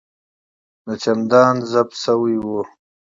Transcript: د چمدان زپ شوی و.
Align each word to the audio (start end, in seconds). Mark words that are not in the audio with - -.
د 0.85 0.87
چمدان 1.03 1.55
زپ 1.71 1.89
شوی 2.03 2.35
و. 2.45 2.47